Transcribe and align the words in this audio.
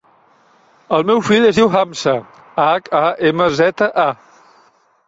El 0.97 1.05
meu 1.09 1.21
fill 1.27 1.45
es 1.49 1.59
diu 1.61 1.69
Hamza: 1.81 2.17
hac, 2.65 2.91
a, 3.05 3.05
ema, 3.33 3.53
zeta, 3.63 3.93
a. 4.11 4.61